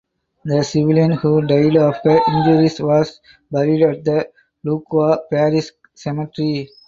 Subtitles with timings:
[0.45, 4.29] The civilian who died of her injuries was buried at the
[4.65, 6.71] Luqa parish cemetery.